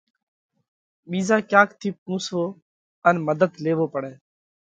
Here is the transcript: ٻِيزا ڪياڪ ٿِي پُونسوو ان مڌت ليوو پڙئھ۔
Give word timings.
ٻِيزا 1.09 1.37
ڪياڪ 1.49 1.69
ٿِي 1.79 1.89
پُونسوو 2.03 2.45
ان 3.07 3.15
مڌت 3.25 3.51
ليوو 3.63 3.85
پڙئھ۔ 3.93 4.15